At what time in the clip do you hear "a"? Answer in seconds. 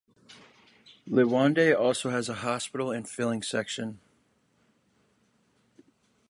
2.27-2.33